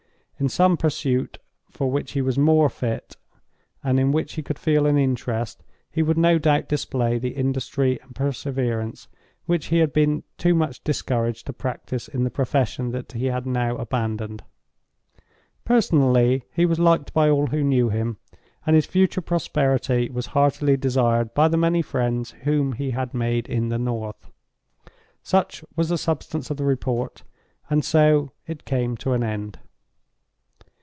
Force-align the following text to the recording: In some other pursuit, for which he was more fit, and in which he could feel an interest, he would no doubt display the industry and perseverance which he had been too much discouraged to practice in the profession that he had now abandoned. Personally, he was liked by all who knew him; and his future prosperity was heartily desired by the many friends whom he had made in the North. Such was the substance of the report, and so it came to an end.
In 0.41 0.49
some 0.49 0.71
other 0.71 0.77
pursuit, 0.79 1.37
for 1.69 1.91
which 1.91 2.13
he 2.13 2.21
was 2.23 2.35
more 2.35 2.67
fit, 2.67 3.15
and 3.83 3.99
in 3.99 4.11
which 4.11 4.33
he 4.33 4.41
could 4.41 4.57
feel 4.57 4.87
an 4.87 4.97
interest, 4.97 5.61
he 5.91 6.01
would 6.01 6.17
no 6.17 6.39
doubt 6.39 6.67
display 6.67 7.19
the 7.19 7.35
industry 7.35 8.01
and 8.01 8.15
perseverance 8.15 9.07
which 9.45 9.67
he 9.67 9.77
had 9.77 9.93
been 9.93 10.23
too 10.39 10.55
much 10.55 10.83
discouraged 10.83 11.45
to 11.45 11.53
practice 11.53 12.07
in 12.07 12.23
the 12.23 12.31
profession 12.31 12.89
that 12.89 13.11
he 13.11 13.25
had 13.27 13.45
now 13.45 13.77
abandoned. 13.77 14.43
Personally, 15.63 16.41
he 16.51 16.65
was 16.65 16.79
liked 16.79 17.13
by 17.13 17.29
all 17.29 17.45
who 17.45 17.63
knew 17.63 17.89
him; 17.89 18.17
and 18.65 18.75
his 18.75 18.87
future 18.87 19.21
prosperity 19.21 20.09
was 20.09 20.25
heartily 20.33 20.75
desired 20.75 21.35
by 21.35 21.47
the 21.49 21.55
many 21.55 21.83
friends 21.83 22.31
whom 22.45 22.71
he 22.73 22.89
had 22.89 23.13
made 23.13 23.47
in 23.47 23.69
the 23.69 23.77
North. 23.77 24.31
Such 25.21 25.63
was 25.75 25.89
the 25.89 25.99
substance 25.99 26.49
of 26.49 26.57
the 26.57 26.65
report, 26.65 27.21
and 27.69 27.85
so 27.85 28.31
it 28.47 28.65
came 28.65 28.97
to 28.97 29.13
an 29.13 29.23
end. 29.23 29.59